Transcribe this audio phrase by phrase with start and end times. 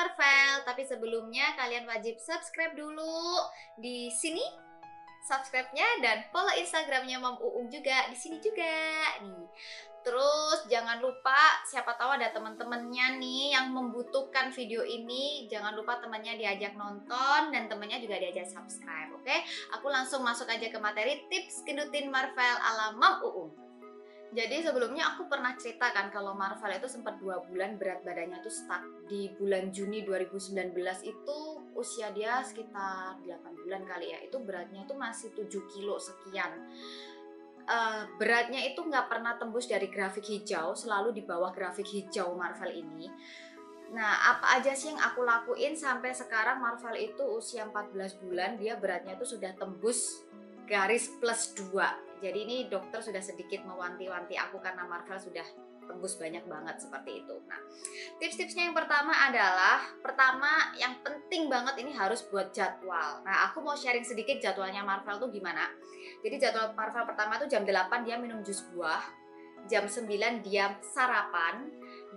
[0.00, 0.64] Marvel.
[0.64, 3.36] Tapi sebelumnya kalian wajib subscribe dulu
[3.76, 4.42] di sini
[5.20, 8.72] subscribe-nya dan follow Instagramnya Mam Uung juga di sini juga
[9.20, 9.44] nih.
[10.00, 16.40] Terus jangan lupa siapa tahu ada teman-temannya nih yang membutuhkan video ini, jangan lupa temannya
[16.40, 19.36] diajak nonton dan temannya juga diajak subscribe, oke?
[19.76, 23.69] Aku langsung masuk aja ke materi tips gendutin Marvel ala Mam Uung.
[24.30, 28.86] Jadi sebelumnya aku pernah ceritakan kalau Marvel itu sempat dua bulan berat badannya tuh stuck.
[29.10, 30.70] Di bulan Juni 2019
[31.02, 31.38] itu
[31.74, 34.22] usia dia sekitar 8 bulan kali ya.
[34.22, 36.62] Itu beratnya tuh masih 7 kilo sekian.
[37.66, 42.70] Uh, beratnya itu nggak pernah tembus dari grafik hijau selalu di bawah grafik hijau Marvel
[42.70, 43.10] ini.
[43.90, 48.78] Nah, apa aja sih yang aku lakuin sampai sekarang Marvel itu usia 14 bulan, dia
[48.78, 50.22] beratnya itu sudah tembus
[50.70, 55.44] garis plus 2 jadi ini dokter sudah sedikit mewanti-wanti aku karena Marvel sudah
[55.90, 57.34] tembus banyak banget seperti itu.
[57.50, 57.58] Nah,
[58.22, 63.26] tips-tipsnya yang pertama adalah pertama yang penting banget ini harus buat jadwal.
[63.26, 65.66] Nah, aku mau sharing sedikit jadwalnya Marvel tuh gimana.
[66.22, 69.02] Jadi jadwal Marvel pertama tuh jam 8 dia minum jus buah,
[69.66, 71.66] jam 9 dia sarapan,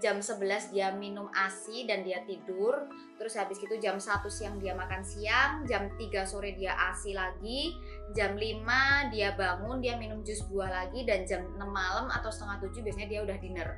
[0.01, 2.89] jam 11 dia minum ASI dan dia tidur.
[3.17, 7.77] Terus habis itu jam 1 siang dia makan siang jam 3 sore dia ASI lagi
[8.13, 12.61] jam 5 dia bangun dia minum jus buah lagi dan jam 6 malam atau setengah
[12.69, 13.69] 7 biasanya dia udah dinner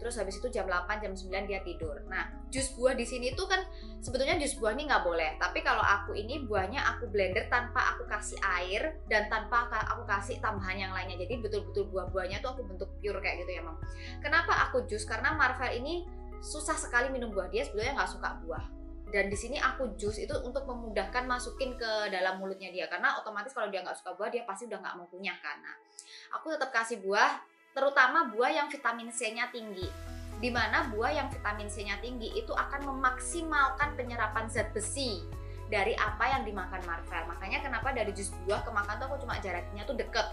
[0.00, 2.00] terus habis itu jam 8 jam 9 dia tidur.
[2.08, 3.60] Nah jus buah di sini tuh kan
[4.00, 5.36] sebetulnya jus buah ini nggak boleh.
[5.36, 10.40] Tapi kalau aku ini buahnya aku blender tanpa aku kasih air dan tanpa aku kasih
[10.40, 11.20] tambahan yang lainnya.
[11.20, 13.76] Jadi betul-betul buah-buahnya tuh aku bentuk pure kayak gitu ya mam.
[14.24, 15.04] Kenapa aku jus?
[15.04, 16.08] Karena Marvel ini
[16.40, 17.52] susah sekali minum buah.
[17.52, 18.64] Dia sebetulnya nggak suka buah.
[19.10, 22.88] Dan di sini aku jus itu untuk memudahkan masukin ke dalam mulutnya dia.
[22.88, 25.74] Karena otomatis kalau dia nggak suka buah dia pasti udah nggak mau punya karena
[26.30, 27.42] aku tetap kasih buah
[27.76, 29.86] terutama buah yang vitamin C-nya tinggi.
[30.40, 35.20] Di mana buah yang vitamin C-nya tinggi itu akan memaksimalkan penyerapan zat besi
[35.70, 37.22] dari apa yang dimakan Marvel.
[37.30, 40.26] Makanya kenapa dari jus buah ke makan tuh aku cuma jaraknya tuh deket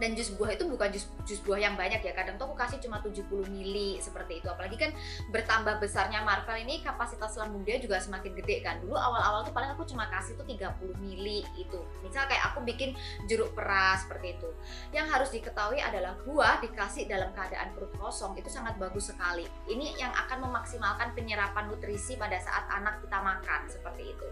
[0.00, 2.12] dan jus buah itu bukan jus jus buah yang banyak ya.
[2.16, 4.48] Kadang tuh aku kasih cuma 70 mili seperti itu.
[4.48, 4.90] Apalagi kan
[5.28, 8.80] bertambah besarnya Marvel ini kapasitas lambung dia juga semakin gede kan.
[8.80, 11.80] Dulu awal-awal tuh paling aku cuma kasih tuh 30 mili itu.
[12.00, 12.96] Misal kayak aku bikin
[13.28, 14.48] jeruk peras seperti itu.
[14.96, 19.44] Yang harus diketahui adalah buah dikasih dalam keadaan perut kosong itu sangat bagus sekali.
[19.68, 24.26] Ini yang akan memaksimalkan penyerapan nutrisi pada saat anak kita makan seperti itu.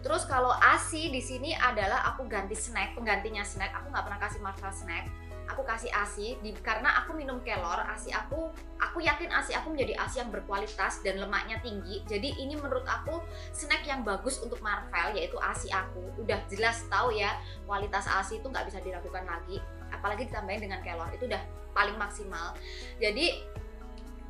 [0.00, 3.74] Terus kalau ASI di sini adalah aku ganti snack penggantinya snack.
[3.74, 5.10] Aku nggak pernah kasih Marvel snack snack
[5.44, 8.48] aku kasih ASI di, karena aku minum kelor ASI aku
[8.80, 12.00] aku yakin ASI aku menjadi ASI yang berkualitas dan lemaknya tinggi.
[12.08, 13.20] Jadi ini menurut aku
[13.52, 16.00] snack yang bagus untuk Marvel yaitu ASI aku.
[16.16, 17.36] Udah jelas tahu ya
[17.68, 19.60] kualitas ASI itu nggak bisa diragukan lagi
[19.92, 21.12] apalagi ditambahin dengan kelor.
[21.12, 21.42] Itu udah
[21.76, 22.56] paling maksimal.
[22.96, 23.44] Jadi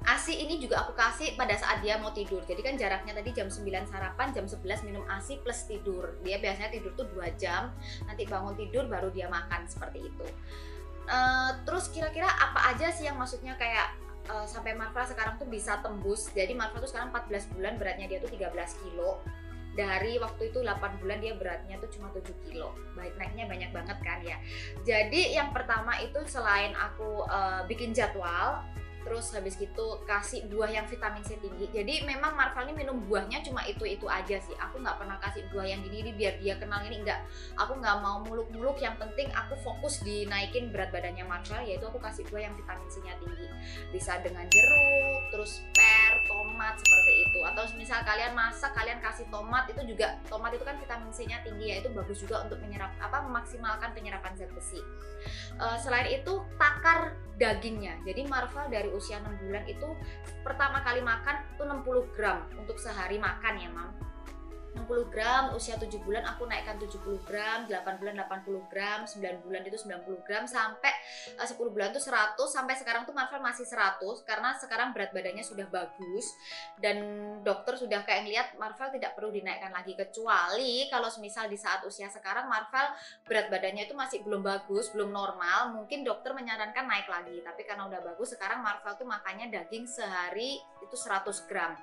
[0.04, 2.44] ASI ini juga aku kasih pada saat dia mau tidur.
[2.44, 6.20] Jadi kan jaraknya tadi jam 9 sarapan, jam 11 minum ASI plus tidur.
[6.20, 7.72] Dia biasanya tidur tuh 2 jam,
[8.04, 10.26] nanti bangun tidur baru dia makan seperti itu.
[11.04, 13.92] Uh, terus kira-kira apa aja sih yang maksudnya kayak
[14.28, 16.28] uh, sampai Marva sekarang tuh bisa tembus.
[16.32, 18.52] Jadi Marva tuh sekarang 14 bulan beratnya dia tuh 13
[18.84, 19.20] kilo.
[19.74, 22.76] Dari waktu itu 8 bulan dia beratnya tuh cuma 7 kilo.
[22.94, 24.36] Baik naiknya banyak banget kan ya.
[24.86, 28.62] Jadi yang pertama itu selain aku uh, bikin jadwal,
[29.04, 31.68] terus habis gitu kasih buah yang vitamin C tinggi.
[31.70, 34.56] Jadi memang Marvel ini minum buahnya cuma itu itu aja sih.
[34.56, 37.20] Aku nggak pernah kasih buah yang gini, ini biar dia kenal ini enggak
[37.54, 42.00] aku nggak mau muluk-muluk yang penting aku fokus di naikin berat badannya Marvel yaitu aku
[42.00, 43.46] kasih buah yang vitamin C nya tinggi.
[43.92, 47.38] Bisa dengan jeruk terus per tomat seperti itu.
[47.44, 51.44] Atau misal kalian masak kalian kasih tomat itu juga tomat itu kan vitamin C nya
[51.44, 54.80] tinggi ya itu bagus juga untuk menyerap apa memaksimalkan penyerapan zat besi.
[55.56, 57.98] Uh, selain itu takar dagingnya.
[58.06, 59.88] Jadi Marvel dari usia 6 bulan itu
[60.46, 63.90] pertama kali makan itu 60 gram untuk sehari makan ya mam
[64.74, 69.62] 60 gram, usia 7 bulan aku naikkan 70 gram, 8 bulan 80 gram, 9 bulan
[69.62, 70.92] itu 90 gram, sampai
[71.38, 75.46] uh, 10 bulan itu 100, sampai sekarang tuh Marvel masih 100, karena sekarang berat badannya
[75.46, 76.34] sudah bagus,
[76.82, 76.98] dan
[77.46, 82.10] dokter sudah kayak ngeliat Marvel tidak perlu dinaikkan lagi, kecuali kalau misal di saat usia
[82.10, 82.90] sekarang Marvel
[83.24, 87.86] berat badannya itu masih belum bagus, belum normal, mungkin dokter menyarankan naik lagi, tapi karena
[87.86, 91.78] udah bagus, sekarang Marvel tuh makannya daging sehari itu 100 gram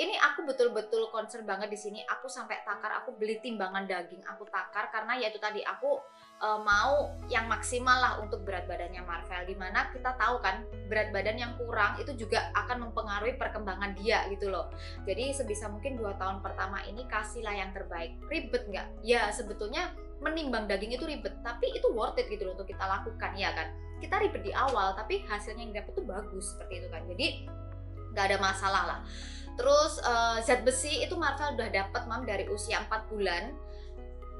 [0.00, 2.00] ini aku betul-betul concern banget di sini.
[2.08, 6.00] Aku sampai takar, aku beli timbangan daging, aku takar karena ya itu tadi aku
[6.40, 9.44] e, mau yang maksimal lah untuk berat badannya Marvel.
[9.44, 14.24] Di mana kita tahu kan berat badan yang kurang itu juga akan mempengaruhi perkembangan dia
[14.32, 14.72] gitu loh.
[15.04, 18.16] Jadi sebisa mungkin dua tahun pertama ini kasihlah yang terbaik.
[18.32, 19.04] Ribet nggak?
[19.04, 19.92] Ya sebetulnya
[20.24, 23.68] menimbang daging itu ribet, tapi itu worth it gitu loh untuk kita lakukan ya kan.
[24.00, 27.04] Kita ribet di awal, tapi hasilnya yang dapat itu bagus seperti itu kan.
[27.04, 27.26] Jadi
[28.16, 29.00] nggak ada masalah lah
[29.60, 33.52] terus uh, zat besi itu Marvel udah dapat mam dari usia 4 bulan.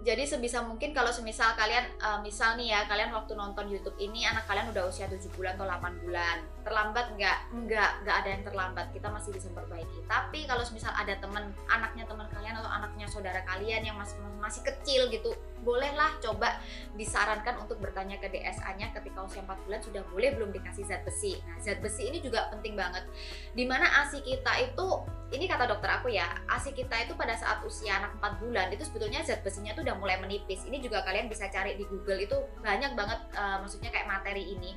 [0.00, 4.24] Jadi sebisa mungkin kalau semisal kalian uh, misal nih ya kalian waktu nonton YouTube ini
[4.24, 6.40] anak kalian udah usia 7 bulan atau 8 bulan.
[6.64, 7.38] Terlambat nggak?
[7.52, 8.86] Nggak nggak ada yang terlambat.
[8.96, 10.00] Kita masih bisa perbaiki.
[10.08, 14.64] Tapi kalau semisal ada teman anaknya teman kalian atau anaknya saudara kalian yang masih masih
[14.64, 16.56] kecil gitu bolehlah coba
[17.00, 21.40] disarankan untuk bertanya ke DSA-nya ketika usia 4 bulan sudah boleh belum dikasih zat besi.
[21.48, 23.08] Nah, zat besi ini juga penting banget.
[23.56, 24.88] Di mana ASI kita itu,
[25.32, 28.84] ini kata dokter aku ya, ASI kita itu pada saat usia anak 4 bulan itu
[28.84, 30.68] sebetulnya zat besinya itu udah mulai menipis.
[30.68, 34.76] Ini juga kalian bisa cari di Google itu banyak banget uh, maksudnya kayak materi ini.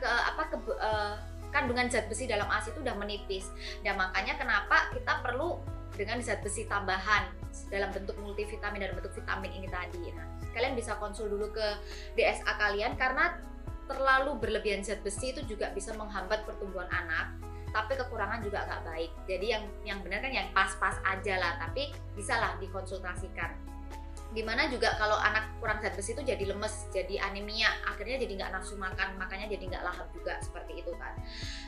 [0.00, 1.20] Ke apa ke uh,
[1.52, 3.52] kandungan zat besi dalam ASI itu udah menipis.
[3.84, 5.60] Dan makanya kenapa kita perlu
[6.00, 7.28] dengan zat besi tambahan
[7.68, 10.08] dalam bentuk multivitamin dan bentuk vitamin ini tadi.
[10.16, 10.24] Nah,
[10.56, 11.66] kalian bisa konsul dulu ke
[12.16, 13.36] DSA kalian karena
[13.84, 17.36] terlalu berlebihan zat besi itu juga bisa menghambat pertumbuhan anak
[17.70, 19.12] tapi kekurangan juga nggak baik.
[19.28, 23.52] Jadi yang yang benar kan yang pas-pas aja lah tapi bisalah dikonsultasikan.
[24.30, 28.32] Di mana juga kalau anak kurang zat besi itu jadi lemes jadi anemia akhirnya jadi
[28.40, 31.12] nggak nafsu makan makanya jadi nggak lahap juga seperti itu kan.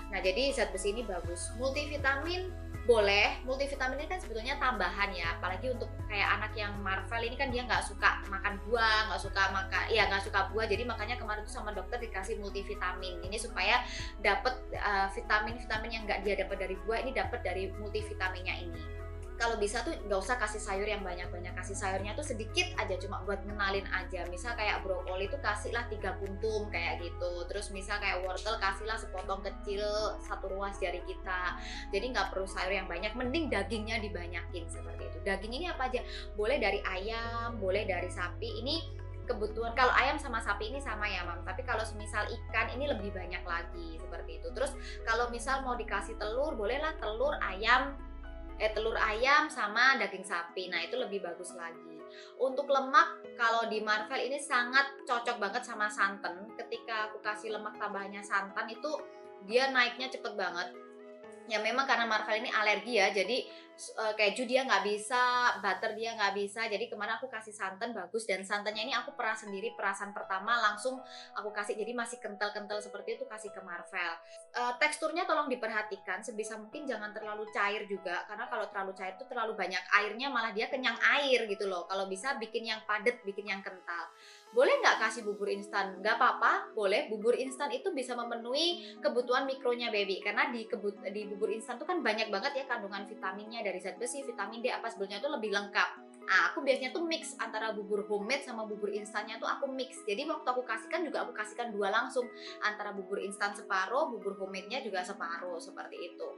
[0.08, 1.52] Nah jadi zat besi ini bagus.
[1.60, 7.38] Multivitamin boleh multivitamin ini kan sebetulnya tambahan ya apalagi untuk kayak anak yang Marvel ini
[7.38, 11.14] kan dia nggak suka makan buah nggak suka makan ya nggak suka buah jadi makanya
[11.14, 13.22] kemarin tuh sama dokter dikasih multivitamin.
[13.22, 13.86] Ini supaya
[14.18, 18.56] dapat uh, eh, vitamin vitamin yang nggak dia dapat dari buah ini dapat dari multivitaminnya
[18.66, 19.01] ini
[19.42, 21.50] kalau bisa tuh nggak usah kasih sayur yang banyak-banyak.
[21.58, 24.22] Kasih sayurnya tuh sedikit aja cuma buat ngenalin aja.
[24.30, 27.42] Misal kayak brokoli tuh kasihlah tiga kuntum kayak gitu.
[27.50, 29.82] Terus misal kayak wortel kasihlah sepotong kecil
[30.22, 31.58] satu ruas jari kita.
[31.90, 35.18] Jadi nggak perlu sayur yang banyak mending dagingnya dibanyakin seperti itu.
[35.26, 36.06] Daging ini apa aja?
[36.38, 38.62] Boleh dari ayam boleh dari sapi.
[38.62, 41.42] Ini kebutuhan kalau ayam sama sapi ini sama ya mam.
[41.42, 44.54] Tapi kalau misal ikan ini lebih banyak lagi seperti itu.
[44.54, 44.70] Terus
[45.02, 47.98] kalau misal mau dikasih telur bolehlah telur ayam
[48.60, 50.68] eh telur ayam sama daging sapi.
[50.68, 52.00] Nah, itu lebih bagus lagi.
[52.36, 56.48] Untuk lemak kalau di Marvel ini sangat cocok banget sama santan.
[56.56, 58.90] Ketika aku kasih lemak tambahannya santan itu
[59.48, 60.68] dia naiknya cepet banget.
[61.50, 63.42] Ya memang karena Marvel ini alergi ya, jadi
[63.98, 66.66] uh, keju dia nggak bisa, butter dia nggak bisa.
[66.68, 71.00] Jadi kemarin aku kasih santan bagus dan santannya ini aku peras sendiri perasan pertama langsung
[71.36, 74.12] aku kasih jadi masih kental-kental seperti itu kasih ke Marvel.
[74.52, 79.26] Uh, teksturnya tolong diperhatikan sebisa mungkin jangan terlalu cair juga karena kalau terlalu cair itu
[79.26, 81.88] terlalu banyak airnya malah dia kenyang air gitu loh.
[81.88, 84.12] Kalau bisa bikin yang padat, bikin yang kental
[84.52, 85.96] boleh nggak kasih bubur instan?
[86.04, 87.08] Nggak apa-apa, boleh.
[87.08, 91.88] Bubur instan itu bisa memenuhi kebutuhan mikronya baby karena di kebut di bubur instan itu
[91.88, 95.50] kan banyak banget ya kandungan vitaminnya dari zat besi, vitamin D apa sebetulnya itu lebih
[95.54, 95.90] lengkap.
[96.22, 100.02] Nah, aku biasanya tuh mix antara bubur homemade sama bubur instannya tuh aku mix.
[100.06, 102.30] Jadi waktu aku kasihkan juga aku kasihkan dua langsung
[102.62, 106.28] antara bubur instan separuh, bubur homemade-nya juga separuh seperti itu.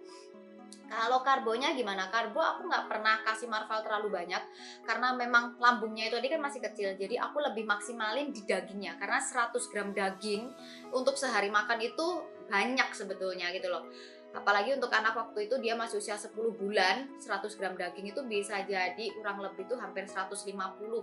[0.85, 2.13] Kalau karbonya gimana?
[2.13, 4.43] Karbo aku nggak pernah kasih Marvel terlalu banyak
[4.85, 6.89] karena memang lambungnya itu tadi kan masih kecil.
[6.95, 10.53] Jadi aku lebih maksimalin di dagingnya karena 100 gram daging
[10.93, 12.07] untuk sehari makan itu
[12.49, 13.89] banyak sebetulnya gitu loh.
[14.35, 18.67] Apalagi untuk anak waktu itu dia masih usia 10 bulan, 100 gram daging itu bisa
[18.67, 20.51] jadi kurang lebih tuh hampir 150.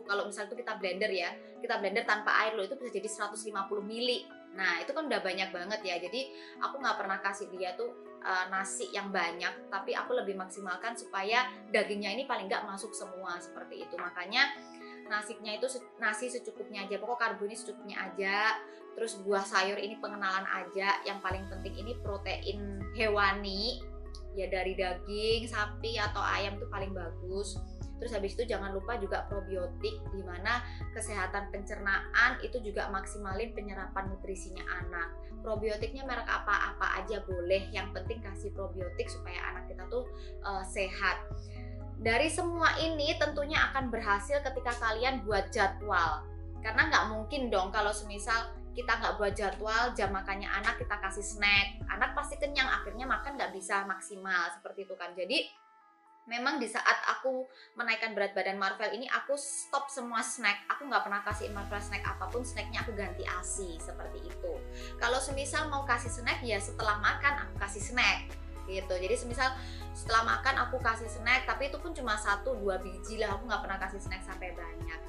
[0.03, 1.31] Kalau misalnya itu kita blender ya,
[1.63, 3.55] kita blender tanpa air loh itu bisa jadi 150
[3.87, 4.27] mili.
[4.51, 5.95] Nah itu kan udah banyak banget ya.
[6.03, 6.27] Jadi
[6.59, 11.49] aku nggak pernah kasih dia tuh uh, nasi yang banyak tapi aku lebih maksimalkan supaya
[11.73, 14.53] dagingnya ini paling nggak masuk semua seperti itu makanya
[15.09, 15.67] nasinya itu
[15.99, 18.55] nasi secukupnya aja pokok karbo secukupnya aja
[18.93, 23.81] terus buah sayur ini pengenalan aja yang paling penting ini protein hewani
[24.35, 27.59] ya dari daging sapi atau ayam tuh paling bagus
[28.01, 30.65] Terus habis itu jangan lupa juga probiotik di mana
[30.97, 35.13] kesehatan pencernaan itu juga maksimalin penyerapan nutrisinya anak.
[35.45, 40.09] Probiotiknya merek apa-apa aja boleh, yang penting kasih probiotik supaya anak kita tuh
[40.41, 41.21] uh, sehat.
[42.01, 46.25] Dari semua ini tentunya akan berhasil ketika kalian buat jadwal.
[46.65, 51.23] Karena nggak mungkin dong kalau semisal kita nggak buat jadwal jam makannya anak kita kasih
[51.23, 51.83] snack.
[51.91, 55.11] Anak pasti kenyang akhirnya makan nggak bisa maksimal seperti itu kan.
[55.11, 55.43] Jadi
[56.29, 57.43] memang di saat aku
[57.75, 60.63] menaikkan berat badan Marvel ini aku stop semua snack.
[60.71, 64.53] Aku nggak pernah kasih Marvel snack apa pun snacknya aku ganti ASI seperti itu.
[64.95, 68.31] Kalau semisal mau kasih snack ya setelah makan aku kasih snack
[68.71, 68.93] gitu.
[68.95, 69.51] Jadi semisal
[69.91, 73.35] setelah makan aku kasih snack tapi itu pun cuma satu dua biji lah.
[73.35, 75.01] Aku nggak pernah kasih snack sampai banyak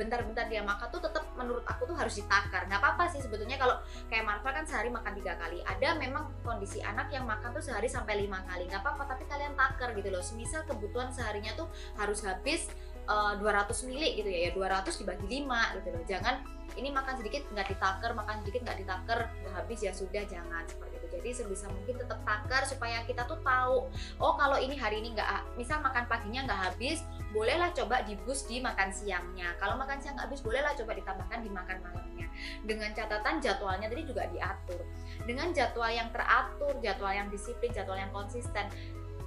[0.00, 2.64] bentar-bentar dia makan tuh tetap menurut aku tuh harus ditakar.
[2.64, 3.76] Nggak apa-apa sih sebetulnya kalau
[4.08, 5.60] kayak Marvel kan sehari makan tiga kali.
[5.60, 8.64] Ada memang kondisi anak yang makan tuh sehari sampai lima kali.
[8.64, 10.24] Nggak apa-apa tapi kalian takar gitu loh.
[10.24, 11.68] Semisal kebutuhan seharinya tuh
[12.00, 12.72] harus habis
[13.04, 16.02] uh, 200 mili gitu ya ya 200 dibagi 5 gitu loh.
[16.08, 16.34] Jangan
[16.78, 19.20] ini makan sedikit nggak ditaker makan sedikit nggak ditaker
[19.52, 20.64] habis ya sudah jangan.
[20.64, 23.90] Seperti itu jadi sebisa mungkin tetap taker supaya kita tuh tahu
[24.22, 28.58] oh kalau ini hari ini nggak misal makan paginya nggak habis bolehlah coba dibus di
[28.58, 29.54] makan siangnya.
[29.62, 32.26] Kalau makan siang nggak habis bolehlah coba ditambahkan di makan malamnya.
[32.66, 34.82] Dengan catatan jadwalnya tadi juga diatur.
[35.22, 38.66] Dengan jadwal yang teratur jadwal yang disiplin jadwal yang konsisten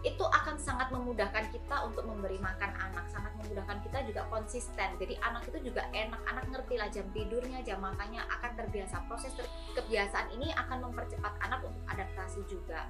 [0.03, 4.99] itu akan sangat memudahkan kita untuk memberi makan anak sangat memudahkan kita juga konsisten.
[4.99, 8.99] Jadi anak itu juga enak anak ngerti lah jam tidurnya jam makannya akan terbiasa.
[9.07, 9.47] Proses ter
[9.79, 12.85] kebiasaan ini akan mempercepat anak untuk adaptasi juga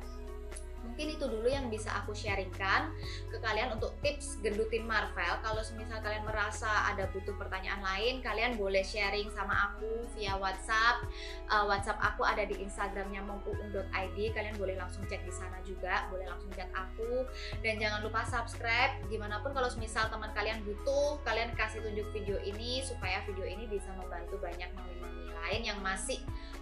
[0.84, 2.94] mungkin itu dulu yang bisa aku sharingkan
[3.32, 5.40] ke kalian untuk tips gendutin Marvel.
[5.42, 11.08] Kalau misal kalian merasa ada butuh pertanyaan lain kalian boleh sharing sama aku via WhatsApp.
[11.50, 16.28] Uh, WhatsApp aku ada di Instagramnya momuung.id kalian boleh langsung cek di sana juga boleh
[16.30, 17.26] langsung chat aku.
[17.64, 19.02] Dan jangan lupa subscribe.
[19.08, 23.66] Gimana pun kalau misal teman kalian butuh kalian kasih tunjuk video ini supaya video ini
[23.66, 26.22] bisa membantu banyak mami-mami lain yang masih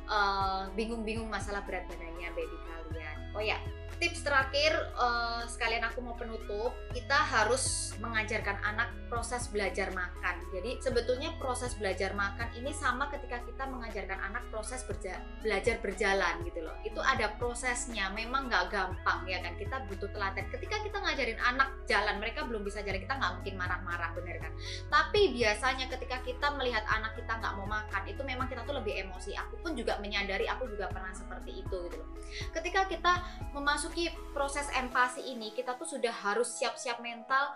[0.09, 3.17] uh, bingung-bingung uh, masalah berat badannya baby kalian.
[3.35, 3.59] Oh ya
[3.99, 10.39] tips terakhir uh, sekalian aku mau penutup kita harus mengajarkan anak proses belajar makan.
[10.55, 16.39] Jadi sebetulnya proses belajar makan ini sama ketika kita mengajarkan anak proses berja belajar berjalan
[16.47, 16.75] gitu loh.
[16.85, 19.57] Itu ada prosesnya memang nggak gampang ya kan?
[19.57, 20.47] Kita butuh telaten.
[20.47, 24.53] Ketika kita ngajarin anak jalan mereka belum bisa jalan kita nggak mungkin marah-marah bener kan?
[24.87, 29.01] Tapi biasanya ketika kita melihat anak kita nggak mau makan itu memang kita tuh lebih
[29.03, 29.33] emosi.
[29.35, 32.09] Aku pun juga menyadari aku juga pernah seperti itu gitu loh.
[32.55, 33.13] Ketika kita
[33.51, 37.49] memasuki memasuki proses empati ini kita tuh sudah harus siap-siap mental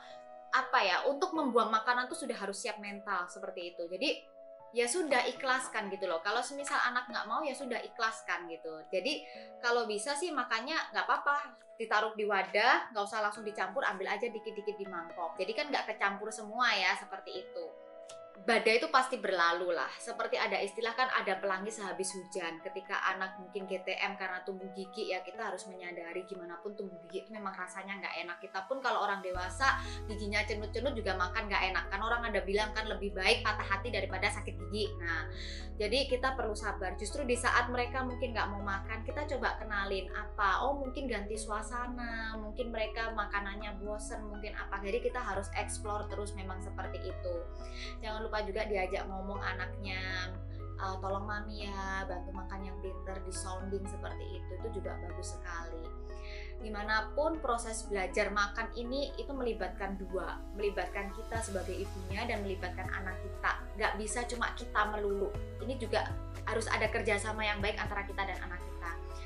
[0.49, 3.85] apa ya untuk membuang makanan tuh sudah harus siap mental seperti itu.
[3.85, 4.25] Jadi
[4.73, 6.25] ya sudah ikhlaskan gitu loh.
[6.25, 8.73] Kalau semisal anak nggak mau ya sudah ikhlaskan gitu.
[8.89, 9.21] Jadi
[9.61, 14.25] kalau bisa sih makanya nggak apa-apa ditaruh di wadah nggak usah langsung dicampur ambil aja
[14.25, 15.37] dikit-dikit di mangkok.
[15.37, 17.84] Jadi kan nggak kecampur semua ya seperti itu
[18.43, 19.87] badai itu pasti berlalu lah.
[19.95, 22.59] Seperti ada istilah kan ada pelangi sehabis hujan.
[22.59, 27.23] Ketika anak mungkin GTM karena tumbuh gigi ya kita harus menyadari gimana pun tumbuh gigi
[27.23, 28.37] itu memang rasanya nggak enak.
[28.43, 29.79] Kita pun kalau orang dewasa
[30.11, 31.85] giginya cenut-cenut juga makan nggak enak.
[31.87, 34.91] Kan orang ada bilang kan lebih baik patah hati daripada sakit gigi.
[34.99, 35.31] Nah
[35.75, 36.95] jadi kita perlu sabar.
[36.95, 40.63] Justru di saat mereka mungkin nggak mau makan kita coba kenalin apa.
[40.63, 42.39] Oh mungkin ganti suasana.
[42.39, 44.23] Mungkin mereka makanannya bosen.
[44.23, 44.79] Mungkin apa.
[44.79, 47.35] Jadi kita harus explore terus memang seperti itu.
[47.99, 50.31] Jangan lupa juga diajak ngomong anaknya
[50.79, 55.39] uh, tolong mami ya bantu makan yang pinter di sounding seperti itu itu juga bagus
[55.39, 55.83] sekali
[56.65, 60.41] di mana pun proses belajar makan ini itu melibatkan dua.
[60.57, 63.51] Melibatkan kita sebagai ibunya dan melibatkan anak kita.
[63.77, 65.29] Nggak bisa cuma kita melulu.
[65.61, 66.09] Ini juga
[66.49, 68.74] harus ada kerjasama yang baik antara kita dan anak kita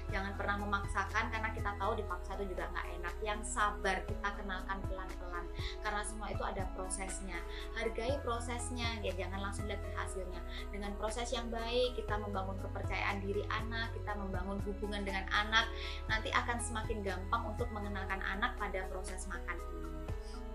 [0.10, 3.16] jangan pernah memaksakan karena kita tahu dipaksa itu juga nggak enak.
[3.24, 5.46] Yang sabar kita kenalkan pelan-pelan
[5.82, 7.40] karena semua itu ada prosesnya.
[7.78, 10.42] Hargai prosesnya ya jangan langsung lihat hasilnya.
[10.74, 15.70] Dengan proses yang baik kita membangun kepercayaan diri anak kita membangun hubungan dengan anak
[16.10, 19.58] nanti akan semakin gampang untuk mengenalkan anak pada proses makan.
[19.60, 20.49] ini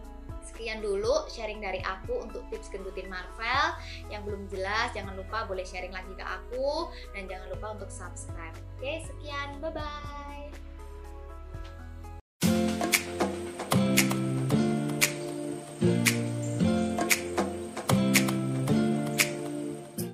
[0.55, 3.75] sekian dulu sharing dari aku untuk tips gendutin Marvel.
[4.07, 6.95] Yang belum jelas jangan lupa boleh sharing lagi ke aku.
[7.11, 8.55] Dan jangan lupa untuk subscribe.
[8.79, 9.59] Oke sekian.
[9.59, 10.64] Bye bye